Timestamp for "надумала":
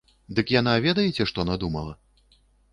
1.53-1.93